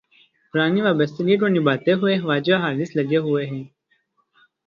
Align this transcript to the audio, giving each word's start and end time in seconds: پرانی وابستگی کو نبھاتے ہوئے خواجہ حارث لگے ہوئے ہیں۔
پرانی 0.53 0.81
وابستگی 0.81 1.35
کو 1.37 1.47
نبھاتے 1.47 1.91
ہوئے 1.93 2.13
خواجہ 2.21 2.55
حارث 2.63 2.89
لگے 2.97 3.17
ہوئے 3.17 3.43
ہیں۔ 3.45 3.63